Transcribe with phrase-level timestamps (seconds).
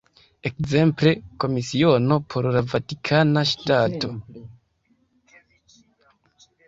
[0.49, 1.11] Ekzemple,
[1.43, 4.13] Komisiono por la Vatikana Ŝtato.